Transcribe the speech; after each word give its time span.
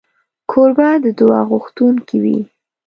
کوربه 0.51 0.89
د 1.03 1.05
دعا 1.19 1.41
غوښتونکی 1.49 2.17
وي. 2.23 2.39